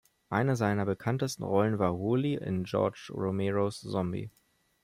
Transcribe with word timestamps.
Eine 0.31 0.55
seiner 0.55 0.83
bekanntesten 0.85 1.43
Rollen 1.43 1.77
war 1.77 1.95
„Wooley“ 1.99 2.33
in 2.33 2.63
George 2.63 3.11
Romeros 3.13 3.81
"Zombie". 3.81 4.31